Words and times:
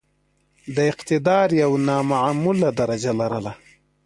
د 0.75 0.77
اقتدار 0.91 1.47
یو 1.61 1.71
نامعموله 1.87 2.69
درجه 2.79 3.11
لرله. 3.19 3.53